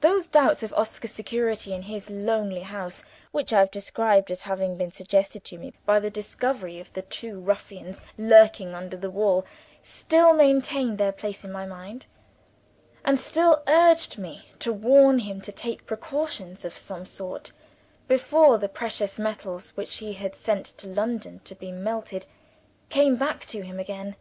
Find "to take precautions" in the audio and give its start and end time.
15.40-16.64